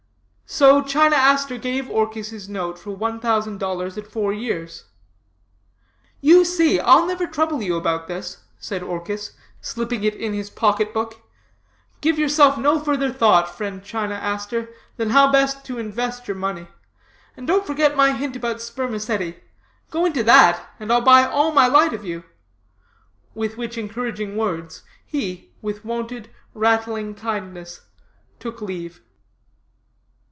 [0.45, 4.83] So China Aster gave Orchis his note for one thousand dollars at four years.
[6.19, 10.93] 'You see I'll never trouble you about this,' said Orchis, slipping it in his pocket
[10.93, 11.23] book,
[12.01, 14.67] 'give yourself no further thought, friend China Aster,
[14.97, 16.67] than how best to invest your money.
[17.37, 19.37] And don't forget my hint about spermaceti.
[19.89, 22.25] Go into that, and I'll buy all my light of you,'
[23.33, 27.79] with which encouraging words, he, with wonted, rattling kindness,
[28.37, 28.99] took leave.